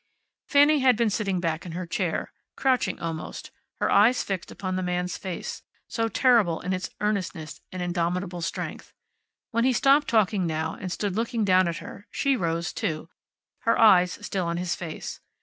[0.47, 4.81] Fanny had been sitting back in her chair, crouching almost, her eyes fixed upon the
[4.81, 8.95] man's face, so terrible in its earnestness and indomitable strength.
[9.51, 13.09] When he stopped talking now, and stood looking down at her, she rose, too,
[13.59, 15.19] her eyes still on his face.